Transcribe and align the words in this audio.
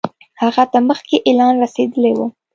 هغه 0.41 0.63
ته 0.71 0.79
مخکي 0.89 1.17
اطلاع 1.29 1.49
رسېدلې 1.63 2.11
وه. 2.17 2.27